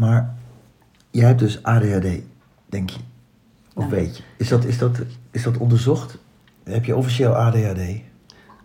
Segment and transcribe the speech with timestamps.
[0.00, 0.34] Maar
[1.10, 2.08] jij hebt dus ADHD,
[2.66, 3.00] denk je?
[3.74, 4.22] Of weet je?
[4.36, 6.18] Is dat, is, dat, is dat onderzocht?
[6.62, 8.00] Heb je officieel ADHD?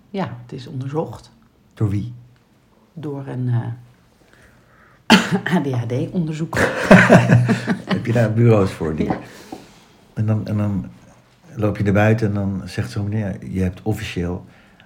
[0.10, 1.32] Ja, het is onderzocht
[1.74, 2.13] Door wie?
[2.94, 3.50] door een
[5.56, 6.62] ADHD-onderzoeker.
[7.94, 8.96] Heb je daar bureaus voor?
[8.96, 9.06] Die...
[9.06, 9.20] Ja.
[10.13, 10.90] En, dan, en dan
[11.56, 14.46] loop je naar buiten en dan zegt zo'n meneer, je hebt officieel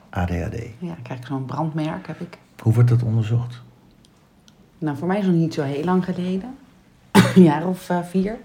[0.09, 0.55] ADHD.
[0.79, 2.37] Ja, krijg ik zo'n brandmerk heb ik.
[2.59, 3.61] Hoe wordt dat onderzocht?
[4.79, 6.55] Nou, voor mij is het nog niet zo heel lang geleden.
[7.35, 8.37] Een jaar of eh, vier.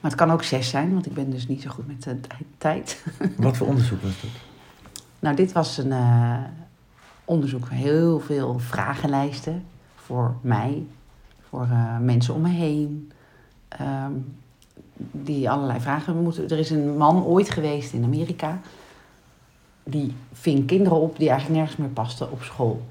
[0.00, 2.20] Maar het kan ook zes zijn, want ik ben dus niet zo goed met de
[2.20, 3.04] tij- tijd.
[3.36, 4.30] Wat voor onderzoek was dat?
[5.18, 6.38] Nou, dit was een eh,
[7.24, 10.86] onderzoek van heel veel vragenlijsten voor mij,
[11.48, 13.12] voor eh, mensen om me heen.
[13.68, 14.12] ehm,
[15.12, 16.48] die allerlei vragen moeten.
[16.48, 18.60] Er is een man ooit geweest in Amerika.
[19.84, 22.82] Die ving kinderen op die eigenlijk nergens meer pasten op school.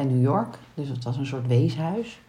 [0.00, 0.58] Bij New York.
[0.74, 2.20] Dus het was een soort weeshuis.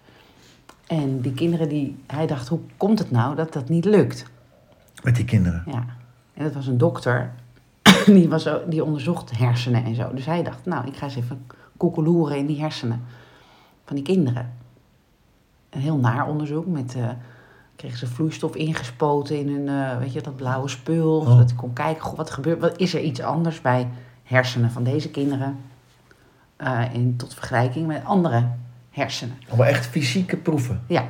[0.88, 4.26] En die kinderen, die, hij dacht, hoe komt het nou dat dat niet lukt?
[5.04, 5.63] Met die kinderen.
[5.65, 5.85] Ja,
[6.34, 7.31] en dat was een dokter.
[8.05, 10.13] Die, was, die onderzocht hersenen en zo.
[10.13, 11.46] Dus hij dacht, nou, ik ga eens even
[11.77, 13.04] koekeloeren in die hersenen
[13.85, 14.53] van die kinderen.
[15.70, 16.65] Een heel naar onderzoek.
[16.65, 17.09] Met, eh
[17.76, 21.18] kregen ze vloeistof ingespoten in hun, eh, weet je, dat blauwe spul.
[21.18, 21.27] Oh.
[21.27, 23.90] Zodat hij kon kijken, goh, wat gebeurt, wat, is er iets anders bij
[24.24, 25.57] hersenen van deze kinderen?
[26.62, 28.48] Eh, in, tot vergelijking met andere
[28.90, 29.37] hersenen.
[29.57, 30.81] Maar echt fysieke proeven.
[30.87, 31.05] Ja.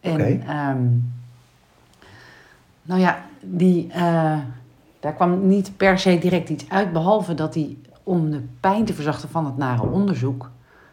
[0.00, 0.38] En, Oké.
[0.46, 0.86] ehm,
[2.82, 4.38] nou ja, die, eh,
[5.00, 8.94] daar kwam niet per se direct iets uit, behalve dat hij, om de pijn te
[8.94, 10.50] verzachten van het nare onderzoek,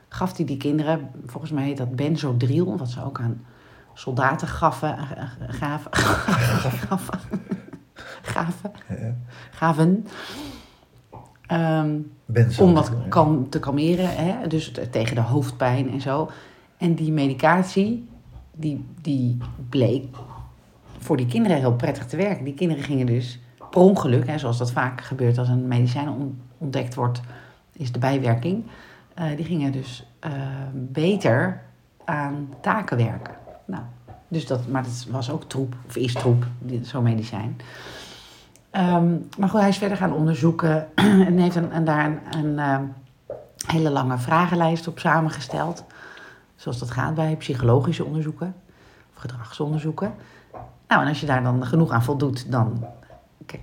[0.09, 3.45] gaf hij die kinderen, volgens mij heet dat benzodriel, wat ze ook aan
[3.94, 5.06] soldaten gaven, eh,
[5.48, 7.20] gaven, gaven,
[8.34, 8.72] gaven,
[9.52, 10.08] gaven.
[11.48, 11.95] Ehm,
[12.26, 12.64] Benzo.
[12.64, 14.48] om wat kan, te kalmeren, hè?
[14.48, 16.30] dus tegen de hoofdpijn en zo.
[16.78, 18.09] En die medicatie,
[18.56, 19.38] die, die
[19.70, 20.06] bleek
[20.98, 22.44] voor die kinderen heel prettig te werken.
[22.44, 23.39] Die kinderen gingen dus
[23.70, 27.22] per ongeluk, hè, zoals dat vaak gebeurt als een medicijn on- ontdekt wordt,
[27.73, 28.64] is de bijwerking.
[29.14, 30.32] eh, die gingen dus eh,
[30.73, 31.61] beter
[32.05, 33.33] aan taken werken.
[33.66, 33.83] Nou,
[34.27, 37.58] dus dat, maar dat was ook troep, of is troep, dit- zo'n medicijn.
[38.77, 40.88] Ehm, maar goed, hij is verder gaan onderzoeken
[41.27, 42.83] en heeft een, en daar een, ehm,
[43.67, 45.83] hele lange vragenlijst op samengesteld.
[46.55, 48.55] Zoals dat gaat bij psychologische onderzoeken
[49.14, 50.14] of gedragsonderzoeken.
[50.87, 52.86] Nou, en als je daar dan genoeg aan voldoet, dan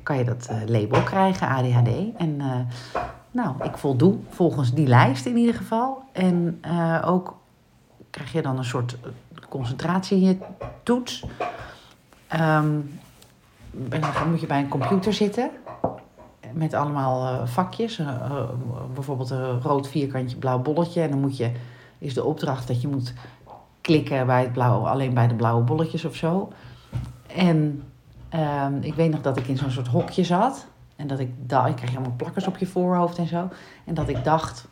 [0.02, 2.16] kan je dat eh, label krijgen, ADHD.
[2.16, 6.02] En eh, nou, ik voldoe volgens die lijst in ieder geval.
[6.12, 7.36] En eh, ook
[8.10, 8.96] krijg je dan een soort
[9.48, 11.24] concentratietoets.
[12.28, 12.76] Ehm
[13.88, 15.50] dan moet je bij een computer zitten
[16.54, 17.98] met allemaal eh, vakjes.
[17.98, 18.48] Eh, eh,
[18.94, 21.00] bijvoorbeeld een rood vierkantje, blauw bolletje.
[21.00, 21.52] En dan moet je,
[21.98, 23.12] is de opdracht dat je moet
[23.80, 26.52] klikken bij het blauwe, alleen bij de blauwe bolletjes of zo.
[27.36, 27.82] En
[28.28, 30.66] ehm, ik weet nog dat ik in zo'n soort hokje zat.
[30.96, 33.48] En dat ik dacht, ik kreeg allemaal plakkers op je voorhoofd en zo.
[33.84, 34.68] En dat ik dacht,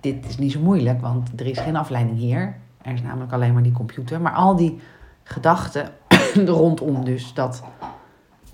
[0.00, 2.56] dit is niet zo moeilijk, want er is geen afleiding hier.
[2.82, 4.20] Er is namelijk alleen maar die computer.
[4.20, 4.80] Maar al die
[5.22, 5.90] gedachten
[6.44, 7.62] rondom dus dat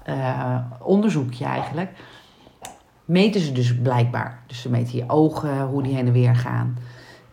[0.04, 1.91] eh, onderzoekje eigenlijk,
[3.04, 4.42] meten ze dus blijkbaar.
[4.47, 6.78] Dus ze meten je ogen, hoe die heen en weer gaan.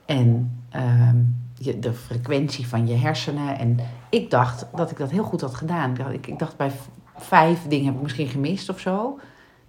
[0.05, 1.17] En ehm,
[1.53, 3.57] je, de frequentie van je hersenen.
[3.57, 5.97] En ik dacht dat ik dat heel goed had gedaan.
[6.11, 6.71] Ik Ik, dacht bij
[7.15, 9.19] vijf dingen heb ik misschien gemist of zo.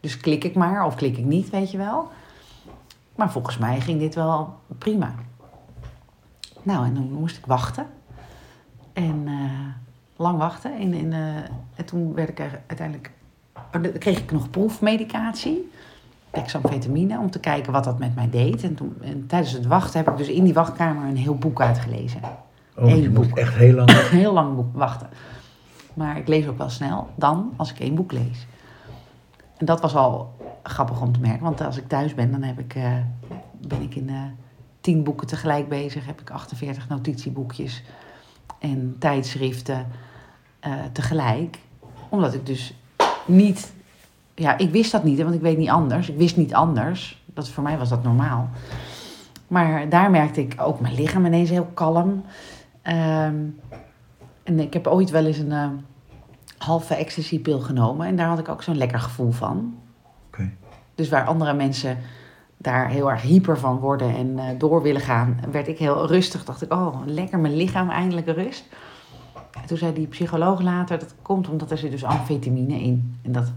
[0.01, 2.11] Dus klik ik maar of klik ik niet, weet je wel.
[3.15, 5.15] Maar volgens mij ging dit wel prima.
[6.63, 7.87] Nou, en dan moest ik wachten.
[8.93, 9.82] En eh,
[10.23, 10.79] lang wachten.
[10.79, 11.37] En, en, eh,
[11.75, 13.11] en toen werd ik er uiteindelijk...
[13.99, 15.71] kreeg ik nog proefmedicatie.
[16.31, 18.63] Dexamfetamine, om te kijken wat dat met mij deed.
[18.63, 21.61] En, toen, en tijdens het wachten heb ik dus in die wachtkamer een heel boek
[21.61, 22.21] uitgelezen.
[22.77, 23.39] Oh, je boek.
[23.39, 23.91] echt heel lang...
[23.91, 25.09] Een heel lang boek wachten.
[25.95, 28.47] Maar ik lees ook wel snel dan als ik één boek lees.
[29.57, 31.43] En dat was al grappig om te merken.
[31.43, 32.97] Want als ik thuis ben, dan heb ik, eh,
[33.67, 34.17] ben ik in eh,
[34.81, 36.07] tien boeken tegelijk bezig.
[36.07, 37.83] Heb ik 48 notitieboekjes
[38.59, 39.87] en tijdschriften
[40.63, 41.59] eh, tegelijk.
[42.09, 42.75] Omdat ik dus
[43.27, 43.73] niet...
[44.35, 46.09] Ja, ik wist dat niet, want ik weet niet anders.
[46.09, 47.23] Ik wist niet anders.
[47.27, 48.49] Dat, voor mij was dat normaal.
[49.47, 52.25] Maar daar merkte ik ook mijn lichaam ineens heel kalm.
[52.83, 53.37] Ehm,
[54.43, 55.69] en ik heb ooit wel eens een eh,
[56.59, 58.07] halve ecstasy-pil genomen.
[58.07, 59.75] En daar had ik ook zo'n lekker gevoel van.
[60.95, 61.99] Dus waar andere mensen
[62.57, 66.45] daar heel erg hyper van worden en eh, door willen gaan, werd ik heel rustig.
[66.45, 68.65] Dacht ik, oh, lekker mijn lichaam, eindelijk rust.
[69.61, 73.19] En toen zei die psycholoog later, dat komt omdat er zit dus amfetamine in.
[73.23, 73.53] En dat,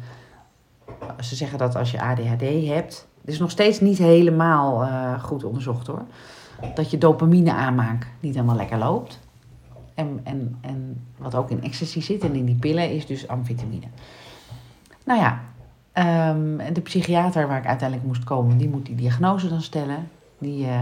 [1.20, 5.44] ze zeggen dat als je ADHD hebt, Het is nog steeds niet helemaal eh, goed
[5.44, 6.06] onderzocht hoor.
[6.76, 9.20] Dat je dopamine aanmaak niet helemaal lekker loopt.
[9.94, 13.86] En, en, en wat ook in ecstasy zit en in die pillen is dus amfetamine.
[15.06, 15.42] Nou ja,
[15.92, 20.10] ehm, de psychiater waar ik uiteindelijk moest komen, die moet die diagnose dan stellen.
[20.38, 20.82] Die, eh,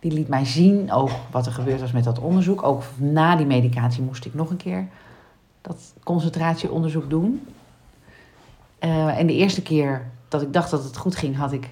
[0.00, 2.62] die liet mij zien ook wat er gebeurd was met dat onderzoek.
[2.62, 4.86] Ook na die medicatie moest ik nog een keer
[5.60, 7.46] dat concentratieonderzoek doen.
[8.78, 11.68] Eh, en de eerste keer dat ik dacht dat het goed ging, had ik,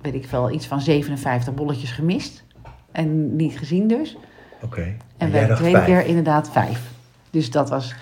[0.00, 2.44] weet ik wel, iets van 57 bolletjes gemist.
[2.92, 4.16] En niet gezien dus.
[4.62, 4.96] Oké.
[5.16, 5.86] En jij de tweede vijf.
[5.86, 6.90] keer inderdaad vijf.
[7.30, 7.94] Dus dat was.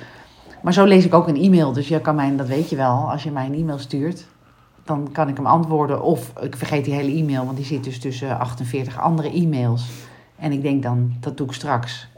[0.62, 1.72] Maar zo lees ik ook een e-mail.
[1.72, 4.26] Dus je kan mij, dat weet je wel, als je mij een e-mail stuurt,
[4.87, 6.03] dan kan ik hem antwoorden.
[6.03, 9.88] Of ik vergeet die hele e-mail, want die zit dus tussen 48 andere e-mails.
[10.37, 12.09] En ik denk dan, dat doe ik straks.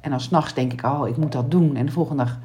[0.00, 1.76] En dan s'nachts denk ik, oh, ik moet dat doen.
[1.76, 2.38] En de volgende dag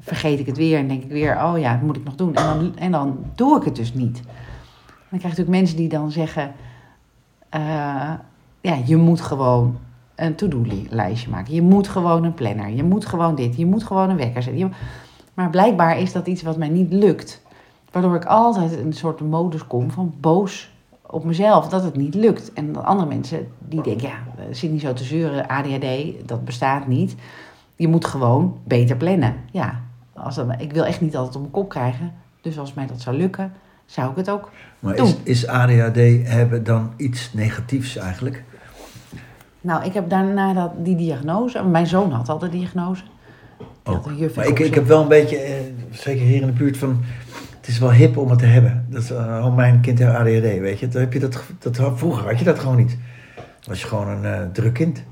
[0.00, 2.34] vergeet ik het weer en denk ik weer, oh ja, dat moet ik nog doen.
[2.34, 4.22] En dan, en dan doe ik het dus niet.
[5.10, 6.52] Dan krijg je natuurlijk mensen die dan zeggen,
[7.48, 8.12] eh,
[8.60, 9.78] ja, je moet gewoon
[10.14, 11.54] een to-do-lijstje maken.
[11.54, 12.68] Je moet gewoon een planner.
[12.68, 13.56] Je moet gewoon dit.
[13.56, 14.72] Je moet gewoon een wekker zetten.
[15.34, 17.42] Maar blijkbaar is dat iets wat mij niet lukt.
[17.96, 20.70] Waardoor ik altijd in een soort modus kom van boos
[21.06, 22.52] op mezelf dat het niet lukt.
[22.52, 25.48] En dat andere mensen die denken, ja, eh, zit niet zo te zeuren.
[25.48, 25.86] ADHD,
[26.28, 27.14] dat bestaat niet.
[27.76, 29.34] Je moet gewoon beter plannen.
[29.50, 29.80] Ja,
[30.12, 32.12] als dat, ik wil echt niet altijd op mijn kop krijgen.
[32.40, 33.52] Dus als mij dat zou lukken,
[33.86, 35.06] zou ik het ook Maar Doe.
[35.06, 38.42] is, is ADHD hebben dan iets negatiefs eigenlijk?
[39.60, 41.64] Nou, ik heb daarna dat, die diagnose.
[41.64, 43.02] Mijn zoon had al de diagnose.
[43.82, 45.54] Had Maar ik, ik heb wel een beetje, eh,
[45.90, 47.04] zeker hier in de buurt, van...
[47.66, 48.86] Het is wel hip om het te hebben.
[48.90, 50.88] Dat is, eh, oh, mijn kind heeft ADHD, weet je.
[50.88, 52.96] Dan heb je dat, dat, vroeger had je dat gewoon niet.
[53.66, 55.02] Was je gewoon een eh, druk kind.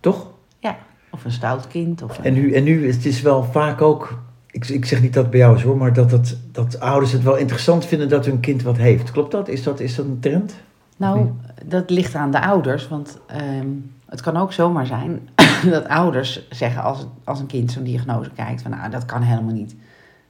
[0.00, 0.26] Toch?
[0.58, 0.76] Ja,
[1.10, 2.02] of een stout kind.
[2.02, 4.18] Of een- En nu, en nu is het is wel vaak ook...
[4.50, 7.12] Ik, ik zeg niet dat het bij jou is hoor, maar dat, dat, dat ouders
[7.12, 9.10] het wel interessant vinden dat hun kind wat heeft.
[9.10, 9.48] Klopt dat?
[9.48, 10.54] Is dat, is dat een trend?
[10.96, 11.30] Nou,
[11.64, 12.88] dat ligt aan de ouders.
[12.88, 13.66] Want ehm,
[14.06, 15.28] het kan ook zomaar zijn
[15.70, 19.54] dat ouders zeggen als, als een kind zo'n diagnose kijkt: van nou, dat kan helemaal
[19.54, 19.74] niet.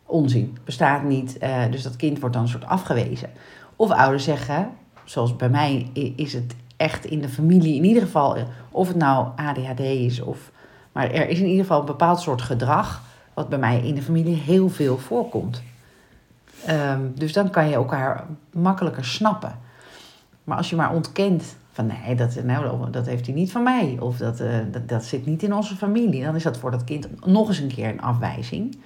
[0.07, 1.39] Onzin, bestaat niet.
[1.39, 3.31] eh, dus dat kind wordt dan een soort afgewezen.
[3.77, 4.71] Of ouders zeggen,
[5.05, 8.97] zoals bij mij is het echt in de familie, in ieder geval, eh, of het
[8.97, 10.51] nou ADHD is, of,
[10.93, 13.03] maar er is in ieder geval een bepaald soort gedrag,
[13.35, 15.63] wat bij mij in de familie heel veel voorkomt.
[16.67, 19.59] Ehm, dus dan kan je elkaar makkelijker snappen.
[20.45, 23.97] Maar als je maar ontkent van nee, dat, nou, dat heeft hij niet van mij.
[24.01, 26.25] Of dat, eh, dat, dat zit niet in onze familie.
[26.25, 28.79] Dan is dat voor dat kind nog eens een keer een afwijzing.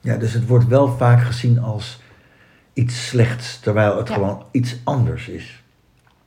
[0.00, 2.00] Ja, dus het wordt wel vaak gezien als
[2.72, 4.14] iets slechts, terwijl het Ja.
[4.14, 5.62] gewoon iets anders is.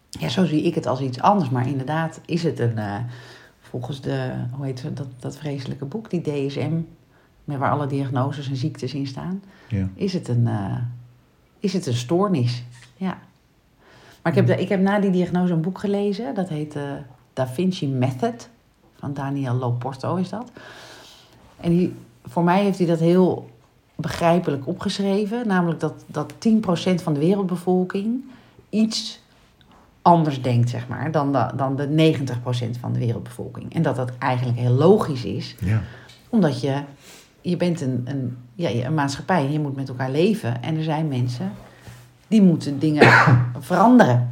[0.10, 1.50] Ja, zo zie ik het als iets anders.
[1.50, 2.96] Maar inderdaad is het een, eh,
[3.60, 6.74] volgens de, hoe heet dat, dat vreselijke boek, die DSM,
[7.44, 9.88] met waar alle diagnoses en ziektes in staan, Ja.
[9.96, 10.78] is het een, eh,
[11.60, 12.64] is het een stoornis.
[12.96, 13.18] Ja.
[14.22, 16.84] Maar ik heb, de- ik heb na die diagnose een boek gelezen, dat heet eh
[17.34, 18.50] Da Vinci Method,
[19.00, 20.52] van Daniel Loporto is dat.
[21.60, 23.50] En die, voor mij heeft hij dat heel
[24.04, 28.24] begrijpelijk opgeschreven, namelijk dat, dat 10% van de wereldbevolking
[28.70, 29.22] iets
[30.02, 32.16] anders denkt, zeg maar, dan de, dan de
[32.76, 33.74] 90% van de wereldbevolking.
[33.74, 35.82] En dat dat eigenlijk heel logisch is, Ja.
[36.30, 36.82] omdat je,
[37.42, 40.62] je bent een, een, ja, een maatschappij en je moet met elkaar leven.
[40.64, 41.52] En er zijn mensen
[42.28, 43.08] die moeten dingen
[43.60, 44.32] veranderen.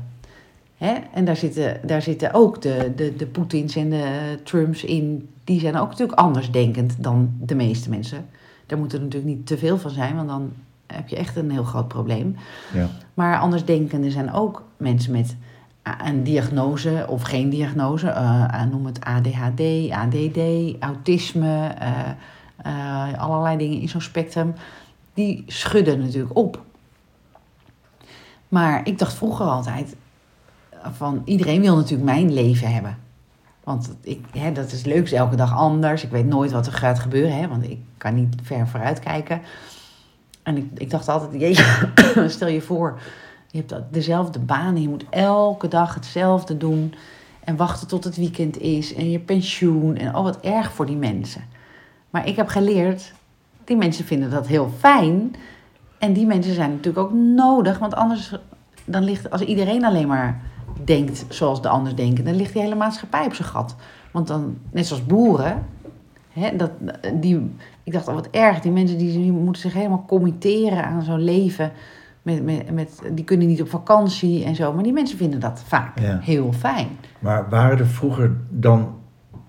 [0.77, 0.93] Hè?
[1.13, 5.29] En daar zitten, daar zitten ook de, de, de Poetins en de Trumps in.
[5.43, 8.25] Die zijn ook natuurlijk anders denkend dan de meeste mensen.
[8.71, 10.53] Daar moet er natuurlijk niet te veel van zijn, want dan
[10.87, 12.35] heb je echt een heel groot probleem.
[12.73, 12.87] Ja.
[13.13, 15.35] Maar andersdenkenden zijn ook mensen met
[16.03, 18.07] een diagnose of geen diagnose.
[18.07, 20.39] eh, noem het ADHD, ADD,
[20.79, 22.09] autisme, eh,
[22.57, 24.53] eh, allerlei dingen in zo'n spectrum.
[25.13, 26.61] Die schudden natuurlijk op.
[28.47, 29.95] Maar ik dacht vroeger altijd
[30.91, 32.97] van iedereen wil natuurlijk mijn leven hebben.
[33.63, 36.03] Want ik, hè, dat is leuk, is elke dag anders.
[36.03, 39.41] Ik weet nooit wat er gaat gebeuren, hè, want ik kan niet ver vooruit kijken.
[40.43, 42.99] En ik, ik dacht altijd, jeetje, stel je voor,
[43.47, 46.93] je hebt dezelfde baan je moet elke dag hetzelfde doen.
[47.43, 49.97] En wachten tot het weekend is en je pensioen.
[49.97, 51.43] En oh, wat erg voor die mensen.
[52.09, 53.13] Maar ik heb geleerd,
[53.63, 55.35] die mensen vinden dat heel fijn.
[55.97, 58.35] En die mensen zijn natuurlijk ook nodig, want anders
[58.85, 60.41] dan ligt, als iedereen alleen maar
[60.85, 63.75] denkt zoals de anders denken, dan ligt die hele maatschappij op zijn gat.
[64.11, 65.65] Want dan, net zoals boeren,
[66.29, 66.71] hè, dat,
[67.13, 67.51] die,
[67.83, 71.23] ik dacht al wat erg, die mensen die, die moeten zich helemaal committeren aan zo'n
[71.23, 71.71] leven.
[72.21, 75.63] Met, met, met, die kunnen niet op vakantie en zo, maar die mensen vinden dat
[75.67, 76.19] vaak Ja.
[76.21, 76.87] heel fijn.
[77.19, 78.87] Maar waren er vroeger dan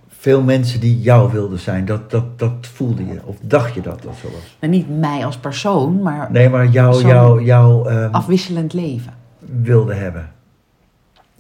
[0.09, 1.85] veel mensen die jou wilden zijn?
[1.85, 3.21] Dat, dat, dat voelde je?
[3.25, 4.57] Of dacht je dat dat zo was?
[4.61, 9.13] Maar niet mij als persoon, maar Nee, maar jou, Zo'n jou, jou, ehm, afwisselend leven.
[9.39, 10.31] wilde hebben.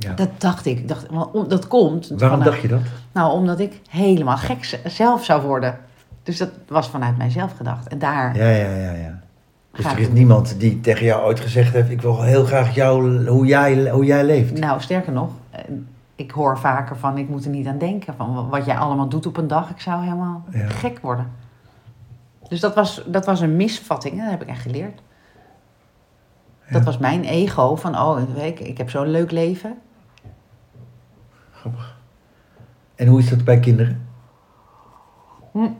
[0.02, 0.12] Ja.
[0.14, 0.88] Dat dacht ik.
[0.88, 1.06] dacht,
[1.48, 2.08] dat komt.
[2.08, 2.80] Waarom vanuit- dacht je dat?
[3.12, 5.78] Nou, omdat ik helemaal gek zelf zou worden.
[6.22, 7.88] Dus dat was vanuit mijzelf gedacht.
[7.88, 9.20] En daar Ja, ja, ja, ja.
[9.72, 13.26] Dus er is niemand die tegen jou ooit gezegd heeft: Ik wil heel graag jou,
[13.28, 14.58] hoe, jij, hoe jij leeft.
[14.58, 15.60] Nou, sterker nog, eh,
[16.16, 18.14] ik hoor vaker van ik moet er niet aan denken.
[18.16, 20.68] Van wa- wat jij allemaal doet op een dag, ik zou helemaal Ja.
[20.68, 21.26] gek worden.
[22.48, 25.00] Dus dat was, dat was een misvatting, dat heb ik echt geleerd.
[26.70, 29.74] Dat was mijn ego van, oh, ik, ik heb zo'n leuk leven.
[31.62, 31.96] Grappig.
[32.94, 34.06] En hoe is dat bij kinderen?
[35.52, 35.76] En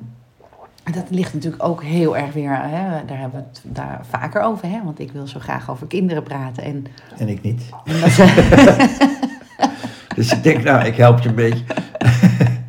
[0.93, 4.69] Dat ligt natuurlijk ook heel erg weer, hè, daar hebben we het daar vaker over,
[4.69, 6.63] hè, want ik wil zo graag over kinderen praten.
[6.63, 6.87] En,
[7.19, 7.63] En ik niet.
[7.85, 8.17] en dat,
[10.17, 11.65] Dus ik denk, nou, ik help je een beetje.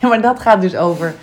[0.00, 1.14] Ja, maar dat gaat dus over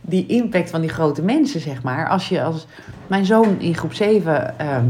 [0.00, 2.08] die impact van die grote mensen, zeg maar.
[2.08, 2.66] Als je als...
[3.06, 4.84] Mijn zoon in groep 7 ehm,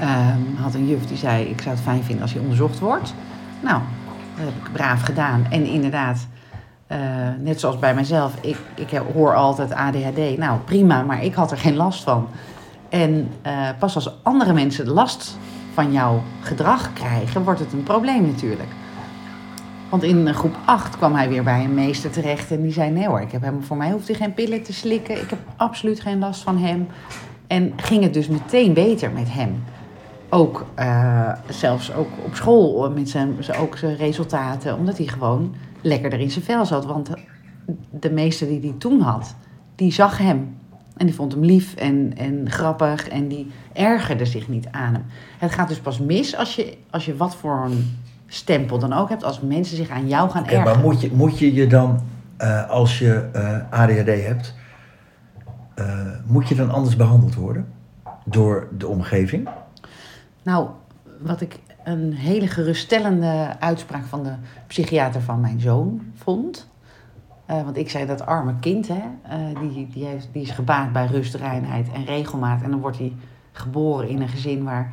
[0.00, 1.44] ehm, had een juf die zei...
[1.44, 3.14] ik zou het fijn vinden als hij onderzocht wordt.
[3.62, 3.80] Nou,
[4.36, 5.46] dat heb ik braaf gedaan.
[5.50, 6.26] En inderdaad,
[6.86, 6.98] eh,
[7.40, 8.34] net zoals bij mijzelf...
[8.40, 10.38] Ik, ik hoor altijd ADHD.
[10.38, 12.28] Nou, prima, maar ik had er geen last van.
[12.88, 15.38] En eh, pas als andere mensen last
[15.74, 17.44] van jouw gedrag krijgen...
[17.44, 18.70] wordt het een probleem natuurlijk.
[19.88, 23.06] Want in groep 8 kwam hij weer bij een meester terecht en die zei: Nee
[23.06, 25.20] hoor, ik heb hem, voor mij hoeft hij geen pillen te slikken.
[25.20, 26.86] Ik heb absoluut geen last van hem.
[27.48, 29.62] En ging het dus meteen beter met hem.
[30.28, 36.20] Ook eh, zelfs ook op school met zijn, ook zijn resultaten, omdat hij gewoon lekkerder
[36.20, 36.84] in zijn vel zat.
[36.86, 37.10] Want
[37.90, 39.34] de meester die hij toen had,
[39.74, 40.56] die zag hem.
[40.96, 45.04] En die vond hem lief en, en grappig en die ergerde zich niet aan hem.
[45.38, 49.08] Het gaat dus pas mis als je, als je wat voor een stempel dan ook
[49.08, 50.64] hebt, als mensen zich aan jou gaan ergeren.
[50.64, 52.00] maar moet je, moet je je dan,
[52.36, 54.54] eh, als je eh, ADHD hebt,
[55.78, 57.72] eh, moet je dan anders behandeld worden?
[58.24, 59.48] Door de omgeving?
[60.42, 60.68] Nou,
[61.18, 64.32] wat ik een hele geruststellende uitspraak van de
[64.66, 66.68] psychiater van mijn zoon vond.
[67.46, 71.06] Eh, want ik zei dat arme kind, hè, eh, die, die, die is gebaat bij
[71.06, 72.62] rust, reinheid en regelmaat.
[72.62, 73.12] En dan wordt hij
[73.52, 74.92] geboren in een gezin waar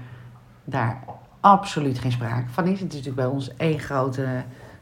[0.64, 1.04] daar
[1.40, 2.80] absoluut geen sprake van is.
[2.80, 4.28] Het is natuurlijk bij ons één grote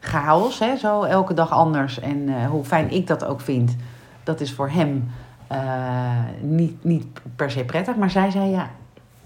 [0.00, 2.00] chaos, hè, zo elke dag anders.
[2.00, 3.76] En hoe fijn ik dat ook vind,
[4.22, 5.08] dat is voor hem
[5.46, 7.96] eh, niet, niet per se prettig.
[7.96, 8.70] Maar zij zei ja,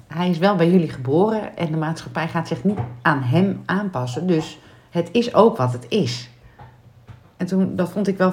[0.06, 4.26] hij is wel bij jullie geboren en de maatschappij gaat zich niet aan hem aanpassen.
[4.26, 4.58] Dus
[4.90, 6.30] het is ook wat het is.
[7.36, 8.32] En toen, dat vond ik wel,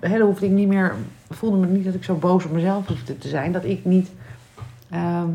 [0.00, 0.94] hè, dan hoefde ik niet meer,
[1.30, 3.52] voelde me niet dat ik zo boos op mezelf hoefde te zijn.
[3.52, 4.10] Dat ik niet,
[4.90, 5.28] ehm,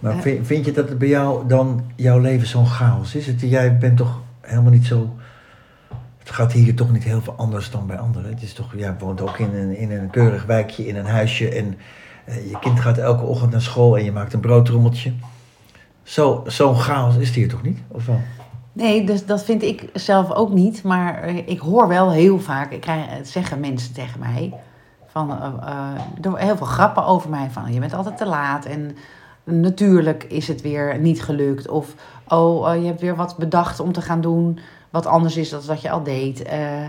[0.00, 0.20] Maar Ja.
[0.20, 3.26] vind, vind je dat het bij jou dan jouw leven zo'n chaos is?
[3.26, 5.10] Het, jij bent toch helemaal niet zo.
[6.28, 8.30] Het gaat hier toch niet heel veel anders dan bij anderen.
[8.30, 11.48] Het is toch, jij woont ook in een, in een keurig wijkje, in een huisje.
[11.48, 11.78] En
[12.24, 15.12] eh, je kind gaat elke ochtend naar school en je maakt een broodtrommeltje.
[16.02, 17.78] Zo, zo'n chaos is het hier toch niet?
[17.88, 18.20] Of wel?
[18.72, 20.82] Nee, dus dat vind ik zelf ook niet.
[20.82, 24.54] Maar eh, ik hoor wel heel vaak, ik krijg, het zeggen mensen tegen mij,
[25.06, 25.52] van, eh,
[26.22, 27.48] eh, heel veel grappen over mij.
[27.50, 28.96] Van je bent altijd te laat en
[29.48, 31.68] natuurlijk is het weer niet gelukt.
[31.68, 31.94] Of
[32.28, 34.58] oh, eh, je hebt weer wat bedacht om te gaan doen
[34.90, 36.42] wat anders is dan wat je al deed.
[36.42, 36.84] Eh,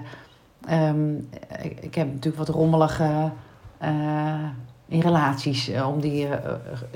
[0.66, 1.16] ehm,
[1.62, 3.32] ik, ik heb natuurlijk wat rommelige
[3.78, 4.44] eh,
[4.88, 6.28] in relaties eh, om die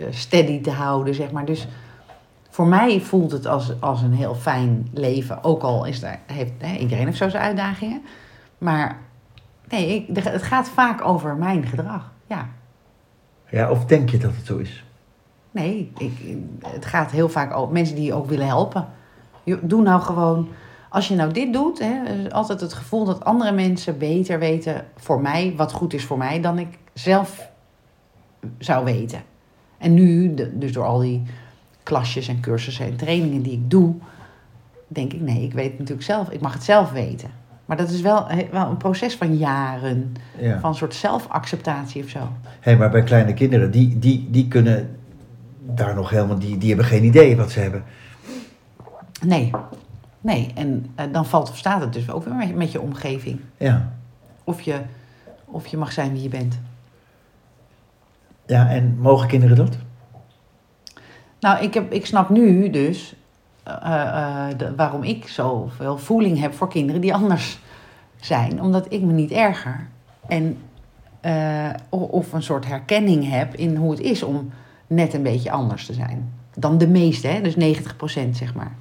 [0.09, 1.45] steady te houden, zeg maar.
[1.45, 1.67] Dus
[2.49, 5.43] voor mij voelt het als, als een heel fijn leven.
[5.43, 8.01] Ook al is daar, heeft, hè, iedereen heeft zo zijn uitdagingen.
[8.57, 8.97] Maar
[9.69, 12.11] nee, ik, het gaat vaak over mijn gedrag.
[12.27, 12.49] Ja.
[13.49, 14.83] Ja, of denk je dat het zo is?
[15.51, 18.87] Nee, ik, het gaat heel vaak over mensen die je ook willen helpen.
[19.61, 20.47] Doe nou gewoon,
[20.93, 24.85] als je nou dit doet, hè, is altijd het gevoel dat andere mensen beter weten
[24.97, 27.49] voor mij, wat goed is voor mij, dan ik zelf
[28.57, 29.21] zou weten.
[29.77, 31.21] En nu, dus door al die
[31.83, 33.93] klasjes en cursussen en trainingen die ik doe,
[34.87, 37.29] denk ik, nee, ik weet het natuurlijk zelf, ik mag het zelf weten.
[37.65, 40.59] Maar dat is wel, wel een proces van jaren, Ja.
[40.59, 42.19] van een soort zelfacceptatie of zo.
[42.59, 44.97] Hé, maar bij kleine kinderen, die, die, die kunnen
[45.65, 47.83] daar nog helemaal, die, die hebben geen idee wat ze hebben.
[49.25, 49.51] Nee,
[50.23, 50.51] nee.
[50.55, 53.39] En eh, dan valt of staat het dus ook weer met, met je omgeving.
[53.57, 53.93] Ja.
[54.43, 54.81] Of je,
[55.45, 56.59] of je mag zijn wie je bent.
[58.45, 59.77] Ja, en mogen kinderen dat?
[61.39, 63.15] Nou, ik, heb, ik snap nu dus
[63.63, 63.75] eh,
[64.49, 67.59] eh, de- waarom ik zoveel voeling heb voor kinderen die anders
[68.19, 68.61] zijn.
[68.61, 69.87] Omdat ik me niet erger.
[70.27, 70.57] En,
[71.89, 74.49] of een soort herkenning heb in hoe het is om
[74.87, 76.33] net een beetje anders te zijn.
[76.55, 77.41] Dan de meeste, hè?
[77.41, 78.71] dus 90% zeg maar.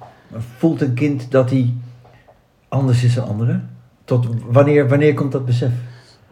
[0.57, 1.73] Voelt een kind dat hij
[2.67, 3.69] anders is dan anderen?
[4.05, 5.71] Tot wanneer, wanneer komt dat besef?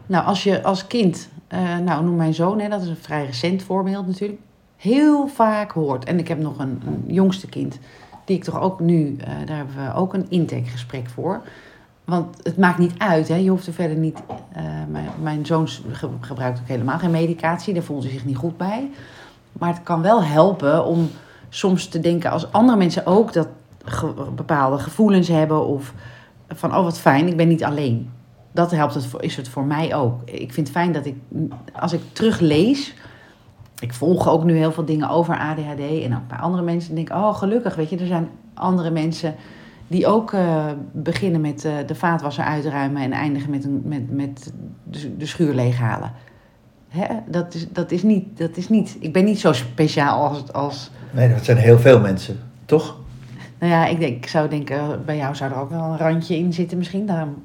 [0.06, 3.26] Nou, als je als kind, eh, nou noem mijn zoon, hè, dat is een vrij
[3.26, 4.40] recent voorbeeld natuurlijk,
[4.76, 6.04] heel vaak hoort.
[6.04, 7.78] En ik heb nog een, jongste kind,
[8.24, 11.40] die ik toch ook nu, eh, daar hebben we ook een intakegesprek voor.
[12.04, 13.34] Want het maakt niet uit, hè.
[13.36, 14.22] je hoeft er verder niet.
[14.52, 14.62] eh,
[15.22, 18.90] mijn, zoon ge- gebruikt ook helemaal geen medicatie, daar voelt hij zich niet goed bij.
[19.52, 21.10] Maar het kan wel helpen om
[21.48, 23.48] soms te denken, als andere mensen ook dat
[24.34, 25.94] bepaalde gevoelens hebben, of
[26.48, 28.10] van oh wat fijn, ik ben niet alleen.
[28.52, 30.20] Dat helpt het is het voor mij ook.
[30.24, 31.16] Ik vind het fijn dat ik,
[31.72, 32.94] als ik teruglees,
[33.80, 37.10] ik volg ook nu heel veel dingen over ADHD en ook bij andere mensen, denk
[37.10, 39.34] oh gelukkig, weet je, er zijn andere mensen
[39.86, 44.52] die ook eh, beginnen met eh, de vaatwasser uitruimen en eindigen met, een, met, met
[45.18, 46.12] de schuur leeghalen.
[46.88, 47.06] Hè?
[47.26, 50.90] Dat, is, dat, is niet, dat is niet, ik ben niet zo speciaal als, als
[51.10, 52.96] Nee, dat zijn heel veel mensen, toch?
[53.62, 56.36] Nou ja, ik, denk, ik zou denken, bij jou zou er ook wel een randje
[56.36, 57.06] in zitten misschien.
[57.06, 57.42] Daarom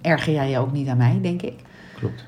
[0.00, 1.54] erger jij je ook niet aan mij, denk ik.
[1.94, 2.24] Klopt.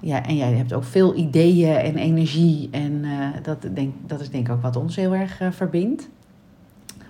[0.00, 2.68] Ja, en jij hebt ook veel ideeën en energie.
[2.70, 6.08] En eh, dat, denk, dat is denk ik ook wat ons heel erg eh, verbindt.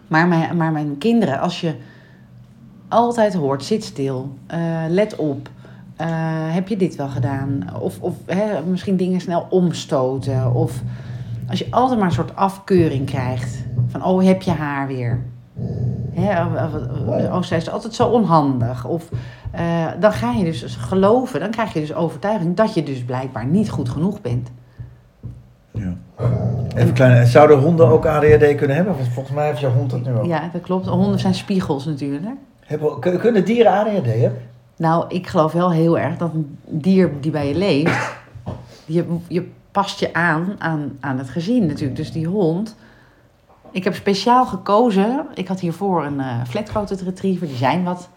[0.09, 1.75] Maar mijn, maar mijn kinderen, als je
[2.89, 5.51] altijd hoort, zit stil, eh, let op.
[6.51, 7.75] heb je dit wel gedaan?
[7.81, 10.55] Of, of hè, misschien dingen snel omstoten.
[10.55, 10.83] Of
[11.49, 13.65] als je altijd maar een soort afkeuring krijgt.
[13.87, 15.23] Van, oh, heb je haar weer?
[16.13, 16.43] Hè,
[17.27, 18.85] oh, zij is altijd zo onhandig.
[18.85, 19.09] Of
[19.51, 23.47] eh, dan ga je dus geloven, dan krijg je dus overtuiging dat je dus blijkbaar
[23.47, 24.51] niet goed genoeg bent.
[25.73, 25.97] Ja.
[26.75, 28.95] Even klein, zouden honden ook ADHD kunnen hebben?
[28.97, 30.27] Want volgens mij heeft jouw hond dat nu ook.
[30.27, 30.87] Ja, dat klopt.
[30.87, 32.37] Honden zijn spiegels natuurlijk.
[32.65, 34.39] Hebben, kun- kunnen dieren ADHD hebben?
[34.77, 38.15] Nou, ik geloof wel heel erg dat een dier die bij je leeft,
[38.85, 41.97] je, je past je aan, aan aan het gezin natuurlijk.
[41.97, 42.77] Dus die hond.
[43.71, 45.27] Ik heb speciaal gekozen.
[45.35, 47.47] Ik had hiervoor een eh flat-coated retriever.
[47.47, 48.09] Die zijn wat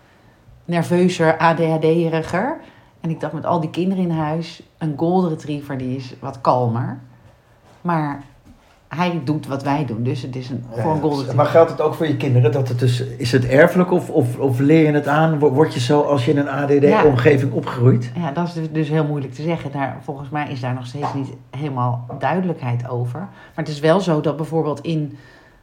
[0.66, 2.58] nerveuzer, ADHD-eriger.
[3.02, 6.42] En ik dacht met al die kinderen in huis, een golden retriever die is wat
[6.42, 7.00] kalmer.
[7.82, 8.24] Maar
[8.88, 10.04] hij doet wat wij doen.
[10.04, 11.36] Dus het is een, voor een golden retriever.
[11.36, 12.52] Maar geldt het ook voor je kinderen?
[12.52, 15.40] Dat het dus, is het erfelijk of, of, of leer je het aan?
[15.40, 18.12] Wo- Word je zo als je in een ADD-omgeving opgegroeid?
[18.16, 19.72] Ja, dat is dus, dus heel moeilijk te zeggen.
[19.72, 23.20] Daar, volgens mij is daar nog steeds niet helemaal duidelijkheid over.
[23.20, 25.18] Maar het is wel zo dat bijvoorbeeld in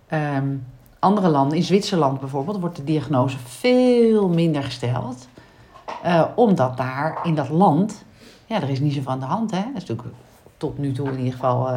[0.08, 0.56] ehm,
[0.98, 5.28] andere landen, in Zwitserland bijvoorbeeld, wordt de diagnose veel minder gesteld.
[6.02, 8.04] Eh, omdat daar in dat land,
[8.46, 9.50] ja, er is niet zoveel aan de hand.
[9.50, 9.62] Hè?
[9.72, 10.16] Dat is natuurlijk
[10.56, 11.68] tot nu toe in ieder geval,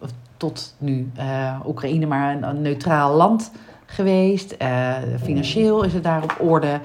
[0.00, 3.50] of tot nu eh, Oekraïne maar een, neutraal land
[3.86, 4.56] geweest.
[5.22, 6.80] Financieel is het daar op orde.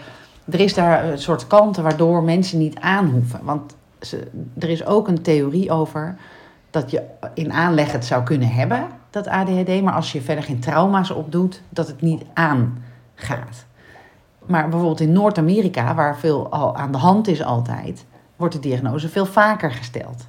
[0.49, 3.39] Er is daar een soort kanten waardoor mensen niet aan hoeven.
[3.43, 6.17] Want ze, er is ook een theorie over
[6.69, 7.03] dat je
[7.33, 9.81] in aanleg het zou kunnen hebben, dat ADHD.
[9.81, 13.65] Maar als je verder geen trauma's opdoet, dat het niet aangaat.
[14.45, 19.09] Maar bijvoorbeeld in Noord-Amerika, waar veel al aan de hand is altijd, wordt de diagnose
[19.09, 20.27] veel vaker gesteld.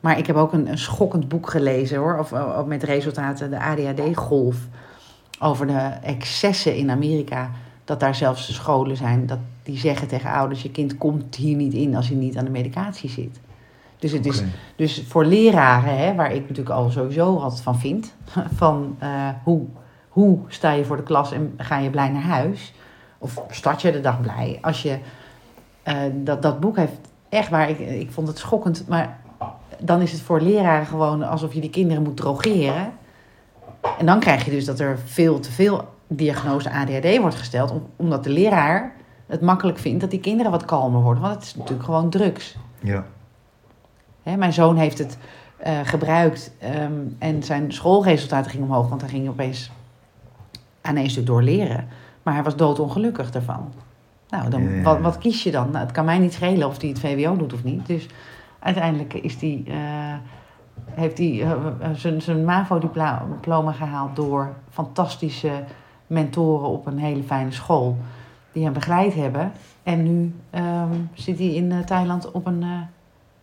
[0.00, 3.60] Maar ik heb ook een, een schokkend boek gelezen hoor, of, of met resultaten, de
[3.60, 4.56] ADHD-golf.
[5.40, 7.50] Over de excessen in Amerika.
[7.84, 11.72] Dat daar zelfs scholen zijn dat die zeggen tegen ouders: je kind komt hier niet
[11.72, 13.40] in als hij niet aan de medicatie zit.
[14.02, 14.42] Dus, het is,
[14.76, 18.14] dus voor leraren, hè, waar ik natuurlijk al sowieso wat van vind,
[18.54, 19.08] van eh,
[19.42, 19.60] hoe,
[20.08, 22.74] hoe sta je voor de klas en ga je blij naar huis?
[23.18, 24.58] Of start je de dag blij?
[24.60, 24.98] Als je,
[25.82, 26.92] eh, dat, dat boek heeft
[27.28, 29.18] echt waar, ik, ik vond het schokkend, maar
[29.80, 32.92] dan is het voor leraren gewoon alsof je die kinderen moet drogeren.
[33.98, 37.86] En dan krijg je dus dat er veel te veel diagnose ADHD wordt gesteld, om-
[37.96, 38.92] omdat de leraar
[39.26, 41.22] het makkelijk vindt dat die kinderen wat kalmer worden.
[41.22, 42.56] Want het is natuurlijk gewoon drugs.
[42.80, 43.04] Ja.
[44.22, 45.18] Hè, mijn zoon heeft het
[45.56, 49.70] eh, gebruikt ehm, en zijn schoolresultaten gingen omhoog, want hij ging opeens
[50.80, 51.88] aan één stuk door leren.
[52.22, 53.72] Maar hij was doodongelukkig daarvan.
[54.28, 54.82] Nou, dan.
[54.82, 55.70] Wat, wat kies je dan?
[55.70, 57.86] Nou, het kan mij niet schelen of hij het VWO doet of niet.
[57.86, 58.06] Dus
[58.58, 59.74] uiteindelijk is die, eh,
[60.90, 65.64] heeft hij eh, zijn, MAVO-diploma gehaald door fantastische
[66.06, 67.96] mentoren op een hele fijne school.
[68.52, 69.52] Die hem begeleid hebben.
[69.82, 72.80] En nu ehm, zit hij in Thailand op een eh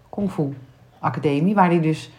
[0.10, 0.54] kung fu
[1.00, 1.56] academie.
[1.56, 2.10] Waar hij dus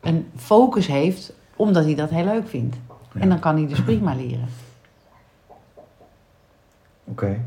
[0.00, 2.76] een focus heeft omdat hij dat heel leuk vindt.
[3.12, 3.20] Ja.
[3.20, 4.48] En dan kan hij dus prima leren.
[7.04, 7.40] Oké.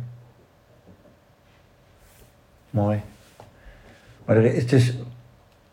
[2.70, 3.02] Mooi.
[4.26, 4.94] Maar er is dus,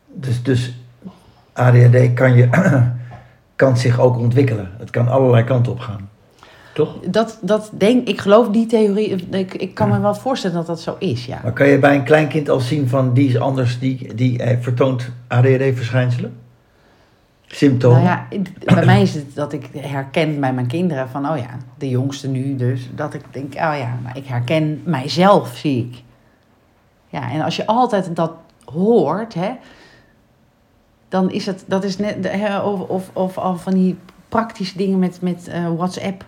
[0.07, 0.75] dus, dus
[1.53, 2.49] ADHD kan, je,
[3.57, 4.71] kan zich ook ontwikkelen.
[4.79, 6.09] Het kan allerlei kanten op gaan.
[6.75, 6.99] Toch?
[7.07, 9.29] Dat, dat denk ik, geloof die theorie.
[9.31, 11.41] Ik, ik kan me wel voorstellen dat dat zo is, ja.
[11.43, 14.59] Maar kan je bij een kleinkind al zien van die is anders, die, die eh,
[14.61, 16.37] vertoont ADHD-verschijnselen?
[17.47, 18.03] Symptomen?
[18.03, 21.57] Nou ja, bij mij is het dat ik herken bij mijn kinderen van, oh ja,
[21.79, 26.03] de jongste nu dus, dat ik denk, oh ja, maar ik herken mijzelf, zie ik.
[27.09, 28.33] Ja, en als je altijd dat
[28.65, 29.51] hoort, hè,
[31.09, 32.31] dan is het, dat is net,
[32.65, 33.97] of, of, of al van die
[34.29, 36.25] praktische dingen met, met eh, WhatsApp.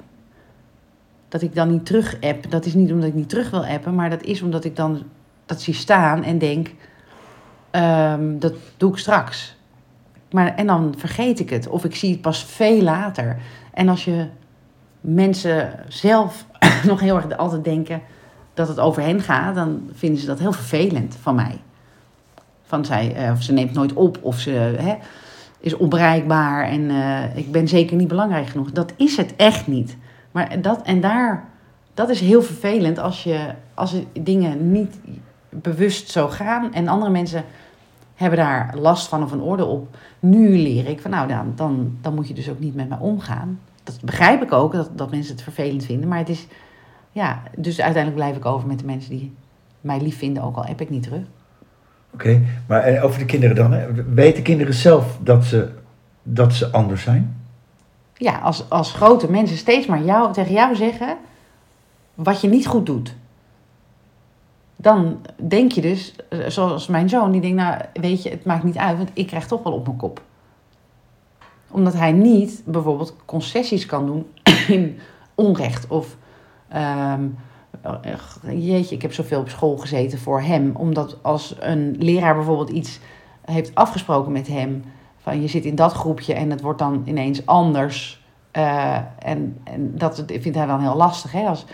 [1.29, 2.51] Dat ik dan niet terug app.
[2.51, 5.03] Dat is niet omdat ik niet terug wil appen, maar dat is omdat ik dan
[5.47, 6.71] dat zie staan en denk,
[7.71, 9.57] ehm, dat doe ik straks.
[10.31, 13.37] Maar, en dan vergeet ik het, of ik zie het pas veel later.
[13.73, 14.27] En als je
[15.01, 16.47] mensen zelf
[16.87, 18.01] nog heel erg altijd denken
[18.55, 21.61] dat het over hen gaat, dan vinden ze dat heel vervelend van mij.
[22.63, 24.95] Van zij, eh, of ze neemt nooit op, of ze hè,
[25.61, 28.73] is onbereikbaar en eh, ik ben zeker niet belangrijk genoeg.
[28.73, 29.97] Dat is het echt niet.
[30.37, 31.45] Maar dat, en daar,
[31.95, 34.99] dat is heel vervelend als, je, als dingen niet
[35.49, 37.45] bewust zo gaan en andere mensen
[38.15, 39.97] hebben daar last van of een orde op.
[40.21, 42.99] Nu leer ik van nou, dan, dan, dan moet je dus ook niet met mij
[42.99, 43.61] omgaan.
[43.85, 46.09] Dat begrijp ik ook, dat, dat mensen het vervelend vinden.
[46.09, 46.47] Maar het is,
[47.13, 49.35] ja, dus uiteindelijk blijf ik over met de mensen die
[49.81, 51.23] mij lief vinden, ook al heb ik niet terug.
[52.13, 53.73] Oké, maar eh, over de kinderen dan.
[53.73, 54.05] Hè?
[54.15, 55.69] Weten kinderen zelf dat ze,
[56.23, 57.46] dat ze anders zijn?
[58.19, 61.17] Ja, als, als grote mensen steeds maar jou, tegen jou zeggen
[62.15, 63.15] wat je niet goed doet.
[64.77, 68.65] Dan denk je dus, eh, zoals mijn zoon, die denkt, nou weet je, het maakt
[68.65, 70.23] niet uit, want ik krijg toch wel op mijn kop.
[71.71, 74.27] Omdat hij niet bijvoorbeeld concessies kan doen
[74.69, 74.99] in
[75.35, 76.17] onrecht of
[76.69, 77.29] ehm,
[78.49, 80.73] jeetje, ik heb zoveel op school gezeten voor hem.
[80.77, 83.01] Omdat als een leraar bijvoorbeeld iets
[83.45, 84.85] heeft afgesproken met hem,
[85.27, 88.25] van je zit in dat groepje en het wordt dan ineens anders.
[88.53, 91.33] Uh, en, en dat vindt hij wel heel lastig.
[91.33, 91.47] Hè?
[91.47, 91.65] Als,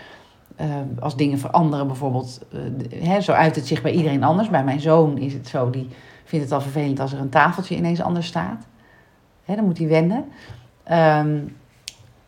[0.61, 0.67] uh,
[0.99, 2.41] als dingen veranderen bijvoorbeeld.
[2.53, 2.59] Uh,
[3.07, 4.49] hè, zo uit het zich bij iedereen anders.
[4.49, 5.89] Bij mijn zoon is het zo, die
[6.23, 8.67] vindt het al vervelend als er een tafeltje ineens anders staat.
[9.45, 10.25] Hè, dan moet hij wennen.
[10.91, 11.55] Um,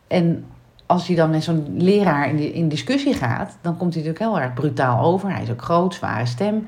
[0.06, 0.44] en
[0.86, 4.40] als hij dan met zo'n leraar in, in discussie gaat, dan komt hij natuurlijk heel
[4.40, 5.30] erg brutaal over.
[5.30, 6.66] Hij is ook groot, zware stem.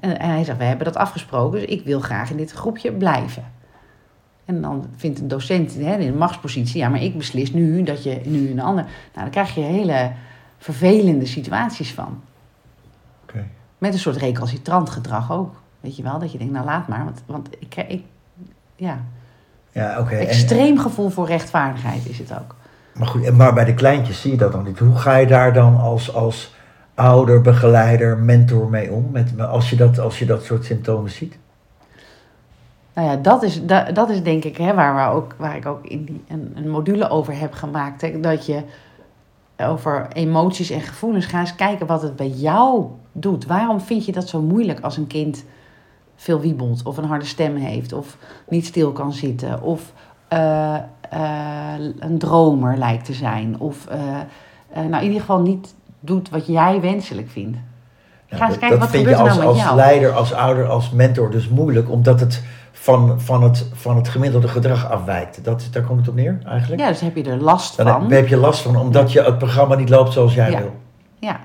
[0.00, 2.92] En, en hij zegt, we hebben dat afgesproken, dus ik wil graag in dit groepje
[2.92, 3.58] blijven.
[4.50, 8.02] En dan vindt een docent hè, in een machtspositie, ja, maar ik beslis nu dat
[8.02, 8.84] je nu een ander...
[8.84, 10.10] Nou, dan krijg je hele
[10.58, 12.22] vervelende situaties van.
[13.22, 13.46] Okay.
[13.78, 15.54] Met een soort recalcitrant gedrag ook.
[15.80, 18.02] Weet je wel, dat je denkt, nou laat maar, want, want ik, ik
[18.76, 19.00] ja...
[19.72, 20.14] Ja, oké.
[20.14, 22.54] Extreem gevoel voor rechtvaardigheid is het ook.
[22.94, 24.78] Maar goed, maar bij de kleintjes zie je dat dan niet.
[24.78, 26.54] Hoe ga je daar dan als, als
[26.94, 29.08] ouder, begeleider, mentor mee om?
[29.10, 31.38] Met, als, je dat, als je dat soort symptomen ziet?
[33.00, 35.66] Nou ja, dat is, dat, dat is denk ik hè, waar, we ook, waar ik
[35.66, 38.00] ook in die, een, een module over heb gemaakt.
[38.00, 38.62] Hè, dat je
[39.58, 43.46] over emoties en gevoelens gaat eens kijken wat het bij jou doet.
[43.46, 45.44] Waarom vind je dat zo moeilijk als een kind
[46.16, 48.16] veel wiebelt of een harde stem heeft of
[48.48, 49.92] niet stil kan zitten of
[50.32, 50.76] uh,
[51.14, 53.60] uh, een dromer lijkt te zijn.
[53.60, 54.18] Of uh,
[54.74, 57.58] nou in ieder geval niet doet wat jij wenselijk vindt.
[58.30, 59.76] Ga eens dat, kijken, dat wat vind gebeurt je er als, nou met als jou?
[59.76, 64.48] leider, als ouder, als mentor dus moeilijk, omdat het van, van, het, van het gemiddelde
[64.48, 65.44] gedrag afwijkt.
[65.44, 66.80] Dat, daar komt het op neer eigenlijk?
[66.82, 68.10] Ja, dus heb je er last Dan van.
[68.12, 70.58] heb je last van, omdat je het programma niet loopt zoals jij Ja.
[70.58, 70.76] wil.
[71.18, 71.40] Ja,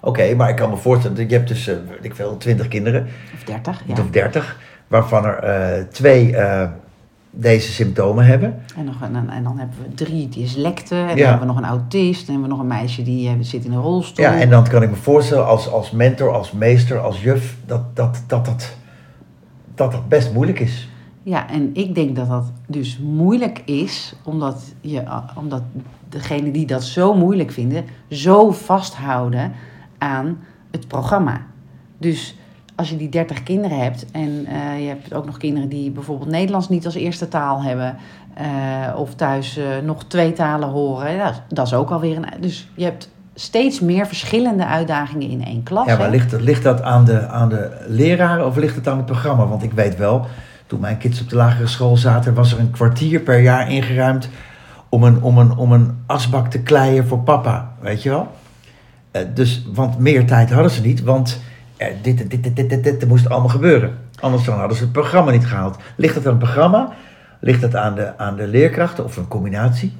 [0.00, 3.44] Oké, maar ik kan me voorstellen, je hebt dus, weet ik veel, twintig kinderen, of
[3.44, 3.82] 30.
[3.86, 3.92] Ja.
[3.92, 6.68] of dertig, waarvan er eh, twee eh,
[7.30, 8.58] deze symptomen hebben.
[8.76, 10.98] En, nog, en, dan- en dan hebben we drie dyslecten.
[10.98, 12.20] En dan hebben we nog een autist.
[12.26, 14.24] En hebben we nog een meisje die eh, zit in een rolstoel.
[14.24, 17.96] Ja, en dan kan ik me voorstellen als, als mentor, als meester, als juf, dat
[17.96, 18.76] dat, dat, dat,
[19.74, 20.88] dat, dat best moeilijk is.
[21.22, 25.02] Ja, en ik denk dat dat dus moeilijk is, omdat, je,
[25.34, 25.62] omdat
[26.08, 29.52] degenen die dat zo moeilijk vinden, zo vasthouden
[29.98, 30.38] aan
[30.70, 31.40] het programma.
[31.98, 32.36] Dus
[32.78, 36.30] als je die 30 kinderen hebt en eh, je hebt ook nog kinderen die bijvoorbeeld
[36.30, 37.96] Nederlands niet als eerste taal hebben,
[38.34, 38.46] eh,
[38.96, 42.40] of thuis eh, nog twee talen horen, ja, dat is ook alweer een.
[42.40, 45.86] Dus je hebt steeds meer verschillende uitdagingen in één klas.
[45.86, 46.10] Ja, maar hè?
[46.10, 49.46] ligt, ligt dat aan de, aan de leraren of ligt het aan het programma?
[49.46, 50.26] Want ik weet wel,
[50.66, 54.28] toen mijn kids op de lagere school zaten, was er een kwartier per jaar ingeruimd
[54.88, 58.28] om een, om een, om een asbak te kleien voor papa, weet je wel?
[59.34, 61.40] Dus, want meer tijd hadden ze niet, want
[61.78, 63.98] dit, dit, dit, dit, dit, dit, er moest allemaal gebeuren.
[64.20, 65.76] Anders dan hadden ze het programma niet gehaald.
[65.96, 66.92] Ligt het aan het programma?
[67.40, 69.96] Ligt het aan de, aan de leerkrachten of een combinatie?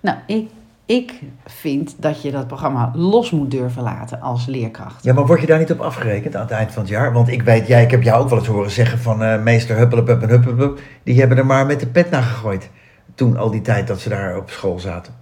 [0.00, 0.48] Nou, ik,
[0.86, 5.04] ik vind dat je dat programma los moet durven laten als leerkracht.
[5.04, 7.12] Ja, maar word je daar niet op afgerekend aan het eind van het jaar?
[7.12, 9.76] Want ik weet, jij, ik heb jou ook wel eens horen zeggen van eh, meester
[9.76, 10.80] Huppelepup en Huppelepup.
[11.02, 12.70] Die hebben er maar met de pet naar gegooid.
[13.14, 15.14] Toen al die tijd dat ze daar op school zaten.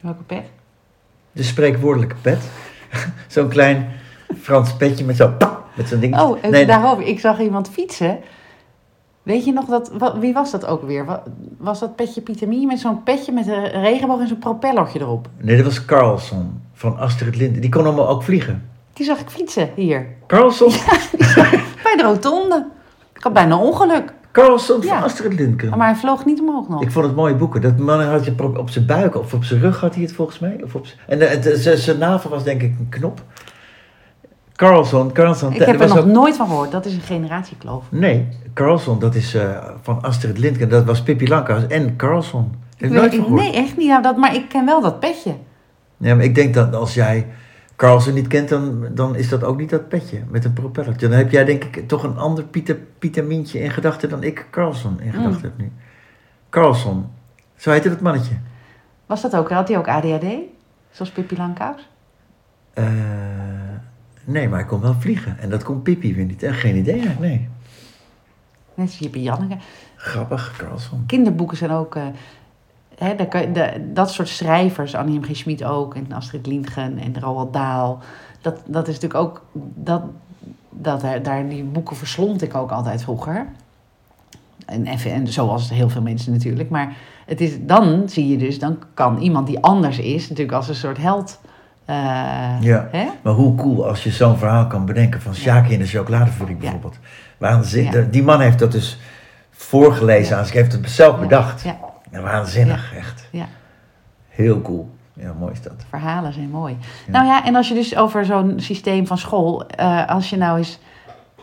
[0.00, 0.44] Welke pet?
[1.32, 2.38] De spreekwoordelijke pet.
[3.28, 3.88] zo'n klein
[4.40, 5.34] Frans petje met zo'n
[5.76, 6.20] met zo'n ding.
[6.20, 7.04] Oh, en nee, daarover.
[7.06, 8.18] Ik zag iemand fietsen.
[9.22, 11.04] Weet je nog, dat, wie was dat ook weer?
[11.04, 11.22] Wa-
[11.58, 15.28] Was dat Petje Pietermie met zo'n petje met een regenboog en zo'n propellertje erop?
[15.40, 17.60] nee, dat was Carlson van Astrid Lindgren.
[17.60, 18.68] Die kon allemaal ook vliegen.
[18.92, 20.06] Die zag ik fietsen hier.
[20.26, 20.68] Carlson?
[21.82, 22.66] Bij de rotonde.
[23.14, 24.12] Ik had bijna ongeluk.
[24.32, 25.00] Carlson van Ja.
[25.02, 25.78] Astrid Lindgren.
[25.78, 26.82] Maar hij vloog niet omhoog nog.
[26.82, 27.60] Ik vond het mooie boeken.
[27.60, 30.38] Dat man had je op, zijn buik of op zijn rug had hij het volgens
[30.38, 30.60] mij.
[30.64, 33.22] Of op, en zijn- zijn navel was denk ik een knop.
[34.56, 35.52] Carlson, Carlson.
[35.52, 36.70] Ik heb er nog ook- nooit van gehoord.
[36.70, 37.84] Dat is een generatiekloof.
[37.90, 40.68] Nee, Carlson, dat is eh, van Astrid Lindgren.
[40.68, 42.54] Dat was Pippi Langkous en Carlson.
[42.78, 43.88] Nooit Ik- nee, echt niet.
[43.88, 45.34] Nou, dat, maar ik ken wel dat petje.
[45.96, 47.26] Ja, maar ik denk dat als jij
[47.76, 51.08] Carlson niet kent, dan, dan is dat ook niet dat petje met een propellertje.
[51.08, 55.00] Dan heb jij denk ik toch een ander Pieter, Pietermientje in gedachten dan ik Carlson
[55.00, 55.72] in gedachten heb nu.
[56.50, 57.06] Carlson,
[57.56, 58.34] zo heette dat mannetje.
[59.06, 59.50] Was dat ook?
[59.50, 60.24] Had hij ook ADHD?
[60.90, 61.88] Zoals Pippi Langkous?
[62.74, 62.84] Eh,
[64.26, 65.38] nee, maar hij kon wel vliegen.
[65.38, 66.42] En dat kon Pippi weer niet.
[66.42, 67.48] En geen idee eigenlijk, nee.
[68.74, 69.56] Net als Jippie Janneke.
[69.96, 71.04] Grappig, Carlson.
[71.06, 71.94] Kinderboeken zijn ook...
[71.94, 72.02] eh,
[72.98, 75.22] hè, daar kan je- de- dat soort schrijvers, Annie M.
[75.22, 75.36] G.
[75.36, 75.94] Schmid ook...
[75.94, 77.98] en Astrid Lindgren en Roald Dahl...
[78.40, 79.44] Dat, dat is natuurlijk ook...
[79.74, 80.02] Dat,
[80.70, 83.46] dat, daar- daar, die boeken verslond ik ook altijd vroeger.
[84.66, 86.70] En, en, en zoals heel veel mensen natuurlijk.
[86.70, 88.58] Maar het is, dan zie je dus...
[88.58, 90.28] dan kan iemand die anders is...
[90.28, 91.40] natuurlijk als een soort held...
[91.86, 91.96] eh,
[92.60, 92.88] Ja.
[92.90, 93.06] hè?
[93.22, 96.60] Maar hoe cool als je zo'n verhaal kan bedenken van Sjaakje in de chocoladefabriek Ja.
[96.62, 96.98] bijvoorbeeld.
[97.38, 97.94] Waanzinnig.
[97.94, 98.00] Ja.
[98.10, 98.98] Die man heeft dat dus
[99.50, 100.54] voorgelezen aan zich.
[100.54, 101.62] Heeft het zelf bedacht.
[101.62, 101.76] Ja,
[102.10, 103.28] Ja, waanzinnig, echt.
[103.30, 103.44] ja.
[104.28, 104.94] Heel cool.
[105.12, 105.72] Ja, mooi is dat.
[105.88, 106.76] Verhalen zijn mooi.
[107.06, 107.12] Ja.
[107.12, 110.58] Nou ja, en als je dus over zo'n systeem van school, eh, als je nou
[110.58, 110.78] eens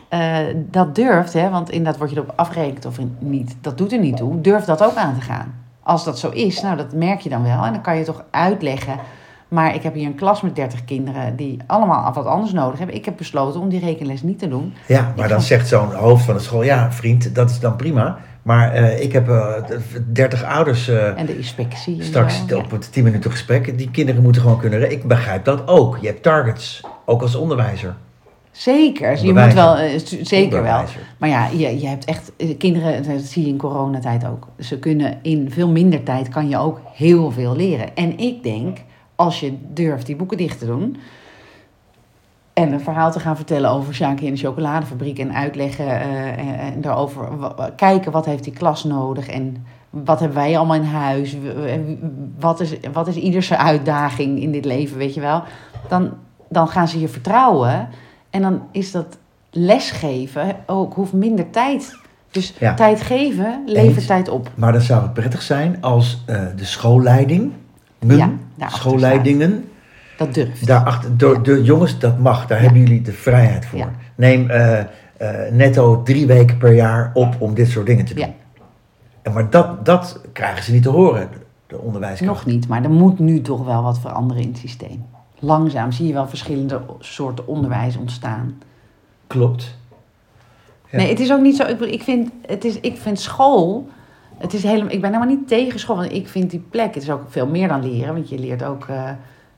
[0.08, 3.98] eh, dat durft, hè, want inderdaad word je erop afgerekend of niet, dat doet er
[3.98, 5.54] niet toe, durf dat ook aan te gaan.
[5.82, 8.24] Als dat zo is, nou dat merk je dan wel en dan kan je toch
[8.30, 8.94] uitleggen.
[9.54, 12.96] Maar ik heb hier een klas met 30 kinderen die allemaal wat anders nodig hebben.
[12.96, 14.74] Ik heb besloten om die rekenles niet te doen.
[14.86, 17.60] Ja, maar Ik dan vond- zegt zo'n hoofd van de school, ja vriend, dat is
[17.60, 18.18] dan prima.
[18.42, 19.52] Maar eh, ik heb eh,
[20.12, 21.98] 30 ouders eh, En de inspectie.
[21.98, 23.78] En straks zo, op het 10 minuten gesprek.
[23.78, 24.90] Die kinderen moeten gewoon kunnen...
[24.90, 25.98] Ik begrijp dat ook.
[26.00, 27.94] Je hebt targets, ook als onderwijzer.
[28.50, 29.76] Zeker, dus je moet wel,
[30.22, 30.82] zeker wel.
[31.18, 34.48] Maar ja, je, je hebt echt, kinderen, dat zie je in coronatijd ook.
[34.58, 37.96] Ze kunnen in veel minder tijd, kan je ook heel veel leren.
[37.96, 38.78] En ik denk,
[39.16, 40.96] als je durft die boeken dicht te doen...
[42.52, 45.18] en een verhaal te gaan vertellen over Sjaakje in de chocoladefabriek...
[45.18, 47.28] en uitleggen eh, en, en daarover
[47.76, 49.28] kijken wat heeft die klas nodig...
[49.28, 51.36] en wat hebben wij allemaal in huis?
[52.38, 55.42] Wat is, wat is ieders uitdaging in dit leven, weet je wel?
[55.88, 56.12] Dan,
[56.48, 57.88] dan gaan ze je vertrouwen...
[58.30, 59.18] En dan is dat
[59.50, 61.96] lesgeven ook, hoeft minder tijd.
[62.30, 62.74] Dus Ja.
[62.74, 64.06] tijd geven levert Eens.
[64.06, 64.50] tijd op.
[64.54, 67.52] Maar dan zou het prettig zijn als eh, de schoolleiding,
[68.06, 69.68] Ja, schoolleidingen,
[70.16, 70.66] Dat durft.
[70.66, 73.88] daarachter, de, de jongens, dat mag, daar hebben jullie de vrijheid voor.
[74.14, 74.86] Neem eh, eh,
[75.52, 78.34] netto drie weken per jaar op om dit soort dingen te doen.
[79.22, 82.44] En maar dat, dat krijgen ze niet te horen, de, de onderwijskracht.
[82.44, 85.04] Nog niet, maar er moet nu toch wel wat veranderen in het systeem.
[85.38, 88.58] Langzaam zie je wel verschillende soorten onderwijs ontstaan.
[89.26, 89.76] Klopt.
[90.90, 90.98] Ja.
[90.98, 91.62] Nee, het is ook niet zo.
[91.80, 93.88] Ik, vind, het is, ik vind school.
[94.38, 95.96] Het is helemaal, ik ben helemaal niet tegen school.
[95.96, 96.94] Want ik vind die plek.
[96.94, 98.14] Het is ook veel meer dan leren.
[98.14, 99.10] Want je leert ook eh,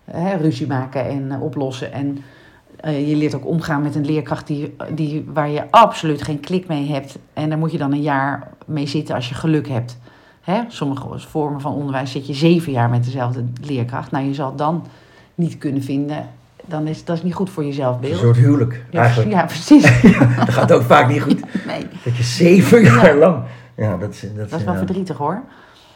[0.05, 1.93] hè, ruzie maken en eh, oplossen.
[1.93, 2.19] En
[2.81, 6.69] eh, je leert ook omgaan met een leerkracht die, die, waar je absoluut geen klik
[6.69, 7.19] mee hebt.
[7.33, 9.99] En daar moet je dan een jaar mee zitten als je geluk hebt.
[10.41, 10.61] Hè?
[10.69, 14.11] Sommige vormen van onderwijs zit je zeven jaar met dezelfde leerkracht.
[14.11, 14.87] Nou, je zal het dan
[15.35, 16.29] niet kunnen vinden.
[16.69, 18.19] Dan is dat is niet goed voor je Een zelfbeeld.
[18.19, 19.31] soort huwelijk, Ja, eigenlijk.
[19.31, 19.83] ja, precies.
[20.37, 21.41] Dat gaat ook vaak niet goed.
[21.67, 23.43] Nee, Dat je zeven jaar lang...
[23.77, 24.21] Ja, dat is...
[24.21, 25.43] Dat, dat is wel verdrietig hoor.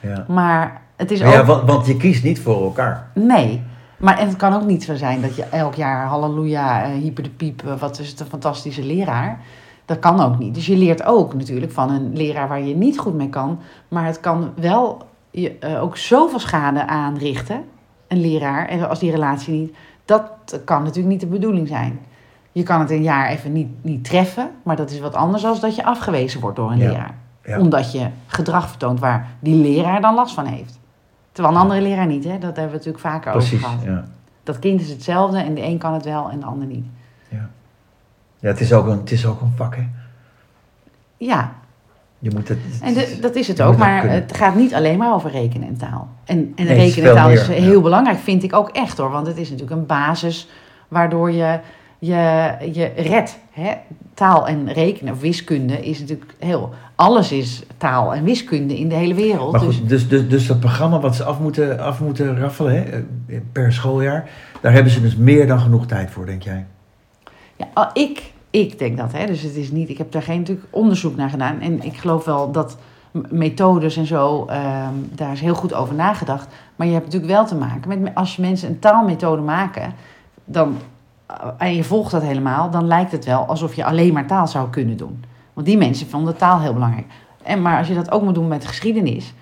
[0.00, 0.24] Ja.
[0.28, 1.46] Maar het is Maar ja, ook...
[1.46, 3.06] want, want je kiest niet voor elkaar.
[3.14, 3.62] Nee.
[3.98, 7.22] Maar en het kan ook niet zo zijn dat je elk jaar halleluja, eh, hyper
[7.22, 9.40] de piep, eh, wat is het een fantastische leraar.
[9.84, 10.54] Dat kan ook niet.
[10.54, 13.58] Dus je leert ook natuurlijk van een leraar waar je niet goed mee kan.
[13.88, 17.64] Maar het kan wel je eh, ook zoveel schade aanrichten,
[18.08, 19.76] een leraar, en als die relatie niet.
[20.04, 20.30] Dat
[20.64, 22.00] kan natuurlijk niet de bedoeling zijn.
[22.52, 25.56] Je kan het een jaar even niet, niet treffen, maar dat is wat anders dan
[25.60, 26.88] dat je afgewezen wordt door een Ja.
[26.88, 27.14] leraar.
[27.50, 27.58] Ja.
[27.60, 30.78] Omdat je gedrag vertoont waar die leraar dan last van heeft.
[31.32, 32.30] Terwijl een andere leraar niet, hè?
[32.30, 33.84] dat hebben we natuurlijk vaker Precies, over gehad.
[33.84, 34.04] ja.
[34.42, 36.84] Dat kind is hetzelfde en de een kan het wel en de ander niet.
[38.42, 39.86] Ja, het is ook een, het is ook een vak, hè.
[41.16, 41.52] Ja,
[42.18, 42.58] Je moet het...
[42.82, 45.76] en de- dat is het ook, maar het gaat niet alleen maar over rekenen en
[45.76, 46.08] taal.
[46.24, 47.80] En, en Nee, rekenen en taal is heel ja.
[47.80, 49.10] belangrijk, vind ik ook echt hoor.
[49.10, 50.48] Want het is natuurlijk een basis
[50.88, 51.58] waardoor je
[52.00, 53.38] je, je redt.
[53.50, 53.72] Hè?
[54.14, 56.74] Taal en rekenen, of wiskunde, is natuurlijk heel...
[56.94, 59.52] Alles is taal en wiskunde in de hele wereld.
[59.52, 62.72] Maar dus goed, dus, dus, dus dat programma wat ze af moeten, af moeten raffelen
[62.74, 64.28] hè, eh, per schooljaar,
[64.60, 66.66] daar hebben ze dus meer dan genoeg tijd voor, denk jij?
[67.56, 69.12] Ja, ik, ik denk dat.
[69.12, 69.26] Hè.
[69.26, 71.60] Dus het is niet, ik heb daar geen natuurlijk onderzoek naar gedaan.
[71.60, 72.76] En ik geloof wel dat
[73.28, 76.48] methodes en zo, ehm, daar is heel goed over nagedacht.
[76.76, 79.92] Maar je hebt natuurlijk wel te maken met, me- als je mensen een taalmethode maken,
[80.44, 80.76] dan,
[81.56, 84.70] en je volgt dat helemaal, dan lijkt het wel alsof je alleen maar taal zou
[84.70, 85.24] kunnen doen.
[85.52, 87.06] Want die mensen vonden taal heel belangrijk.
[87.42, 89.34] En, maar als je dat ook moet doen met geschiedenis,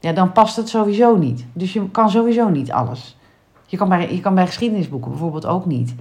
[0.00, 1.46] ja, dan past het sowieso niet.
[1.52, 3.16] Dus je kan sowieso niet alles.
[3.66, 5.94] Je kan bij, je kan bij geschiedenisboeken bijvoorbeeld ook niet.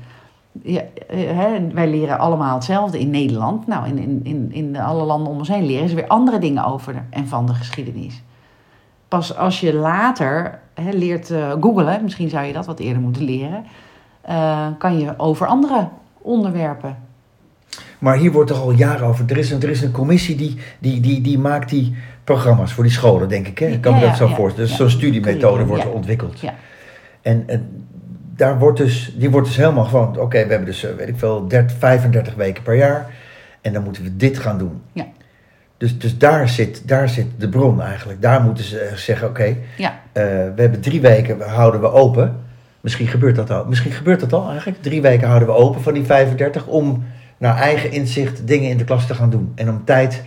[0.61, 3.67] Ja, eh, hè, wij leren allemaal hetzelfde in Nederland.
[3.67, 6.65] Nou, in, in, in, in alle landen om ons heen leren ze weer andere dingen
[6.65, 8.23] over en van de geschiedenis.
[9.07, 13.23] Pas als je later hè, leert eh googlen, misschien zou je dat wat eerder moeten
[13.23, 13.65] leren,
[14.23, 15.87] eh, kan je over andere
[16.21, 16.97] onderwerpen.
[17.99, 19.25] Maar hier wordt toch al jaren over.
[19.27, 22.83] Er is een, er is een commissie die, die, die, die maakt die programma's voor
[22.83, 23.59] die scholen, denk ik.
[23.59, 23.65] Hè?
[23.67, 24.35] Ik kan me dat zo ja.
[24.35, 24.69] voorstellen.
[24.69, 24.83] Dus Ja.
[24.83, 26.39] zo'n studiemethode wordt ontwikkeld.
[26.39, 26.53] Ja.
[27.21, 27.85] En, en
[28.35, 31.47] daar wordt dus, die wordt dus helemaal gewoon, oké, we hebben dus, weet ik veel,
[31.47, 33.09] 30, 35 weken per jaar.
[33.61, 34.81] En dan moeten we dit gaan doen.
[34.91, 35.05] Ja.
[35.77, 38.21] Dus, dus daar, zit, daar zit de bron eigenlijk.
[38.21, 39.99] Daar moeten ze zeggen, oké, Ja.
[40.11, 42.42] eh, we hebben drie weken, we houden we open.
[42.83, 43.65] Misschien gebeurt dat al.
[43.65, 44.81] Misschien gebeurt dat al eigenlijk.
[44.81, 47.03] Drie weken houden we open van die 35 om
[47.37, 49.51] naar eigen inzicht dingen in de klas te gaan doen.
[49.55, 50.23] En om tijd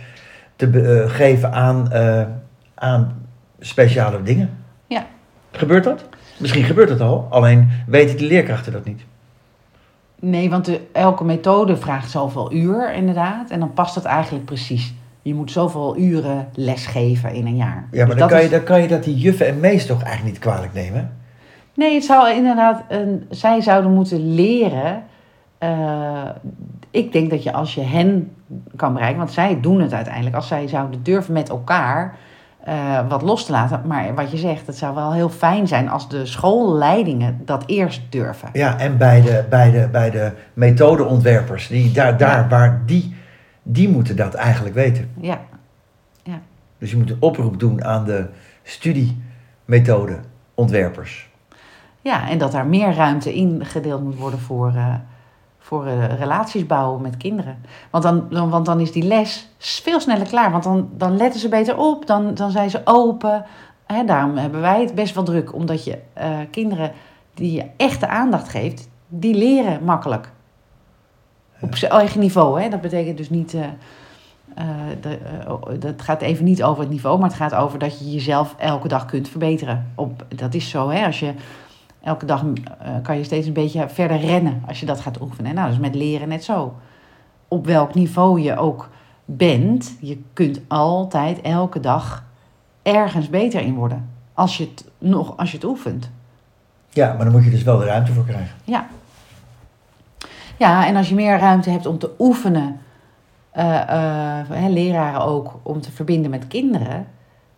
[0.55, 2.23] te eh, geven aan, eh,
[2.75, 3.27] aan
[3.59, 4.49] speciale dingen.
[4.87, 5.05] Ja.
[5.51, 6.05] Gebeurt dat?
[6.37, 9.01] Misschien gebeurt het al, alleen weten de leerkrachten dat niet.
[10.19, 13.49] Nee, want de, elke methode vraagt zoveel uur inderdaad.
[13.49, 14.93] En dan past het eigenlijk precies.
[15.21, 17.87] Je moet zoveel uren lesgeven in een jaar.
[17.91, 19.85] Ja, maar Dus dan dat kan, je, dan kan je dat die juffen en meesters
[19.85, 21.25] toch eigenlijk niet kwalijk nemen.
[21.77, 22.83] Nee, het zou inderdaad...
[22.87, 25.03] Een, zij zouden moeten leren...
[25.57, 26.29] eh,
[26.91, 28.31] ik denk dat je als je hen
[28.75, 29.17] kan bereiken...
[29.17, 30.35] Want zij doen het uiteindelijk.
[30.35, 32.15] Als zij zouden durven met elkaar
[32.63, 33.81] eh, wat los te laten.
[33.85, 35.89] Maar wat je zegt, het zou wel heel fijn zijn...
[35.89, 38.49] als de schoolleidingen dat eerst durven.
[38.53, 42.47] Ja, en bij de, bij de, bij de methodeontwerpers, die, daar, daar Ja.
[42.47, 43.15] waar die,
[43.63, 45.09] die moeten dat eigenlijk weten.
[45.21, 45.39] Ja,
[46.77, 48.25] Dus je moet een oproep doen aan de
[48.63, 51.26] studiemethodeontwerpers.
[52.07, 54.93] Ja, en dat daar meer ruimte in gedeeld moet worden voor, eh,
[55.59, 57.57] voor eh, relaties bouwen met kinderen.
[57.89, 60.51] Want dan, dan, want dan is die les veel sneller klaar.
[60.51, 63.45] Want dan, dan letten ze beter op, dan, dan zijn ze open.
[64.05, 65.53] Daarom hebben wij het best wel druk.
[65.53, 66.91] Omdat je eh, kinderen
[67.33, 70.31] die je echte aandacht geeft, die leren makkelijk.
[71.61, 72.61] Op zijn eigen niveau.
[72.61, 72.69] Hè?
[72.69, 73.51] Dat betekent dus niet...
[75.01, 75.17] de,
[75.47, 78.55] oh, dat gaat even niet over het niveau, maar het gaat over dat je jezelf
[78.57, 79.91] elke dag kunt verbeteren.
[79.95, 81.05] Op, dat is zo, hè?
[81.05, 81.33] Als je
[82.07, 85.55] elke dag eh, kan je steeds een beetje verder rennen als je dat gaat oefenen.
[85.55, 86.75] Nou, is met leren net zo.
[87.47, 88.89] Op welk niveau je ook
[89.25, 92.23] bent, je kunt altijd elke dag
[92.81, 94.09] ergens beter in worden.
[94.33, 96.09] Als je het, nog, als je het oefent.
[96.89, 98.55] Ja, maar dan moet je dus wel de ruimte voor krijgen.
[100.57, 102.79] Ja, en als je meer ruimte hebt om te oefenen,
[103.51, 107.07] hè, leraren ook, om te verbinden met kinderen,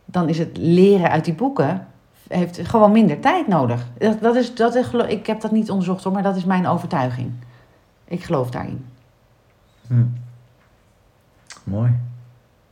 [0.06, 1.88] dan is het leren uit die boeken
[2.38, 3.86] heeft gewoon minder tijd nodig.
[3.98, 6.68] Dat, dat is, dat is, ik heb dat niet onderzocht hoor, maar dat is mijn
[6.68, 7.32] overtuiging.
[8.06, 8.86] Ik geloof daarin.
[9.88, 10.04] Hm.
[11.64, 11.92] Mooi.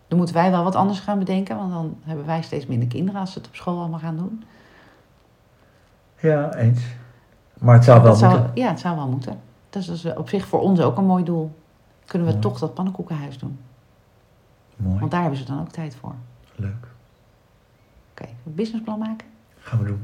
[0.08, 3.20] Dan moeten wij wel wat anders gaan bedenken, want dan hebben wij steeds minder kinderen
[3.22, 4.43] als ze het op school allemaal gaan doen.
[6.20, 6.82] Ja, eens.
[7.60, 8.52] Maar het zou wel Dat zou, moeten.
[8.62, 9.39] ja, het zou wel moeten.
[9.70, 11.56] Dat is dus op zich voor ons ook een mooi doel.
[12.06, 12.39] Kunnen we Ja.
[12.39, 13.60] toch dat pannenkoekenhuis doen?
[14.76, 15.00] Mooi.
[15.00, 16.13] Want daar hebben ze dan ook tijd voor.
[16.56, 16.88] Leuk.
[18.12, 19.28] Oké, een businessplan maken?
[19.70, 20.00] 看不住。